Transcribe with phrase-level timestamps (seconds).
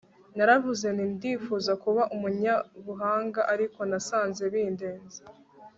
[0.35, 3.39] naravuze nti ndifuza kuba umunyabuhanga!
[3.53, 5.21] ariko nasanze bindenze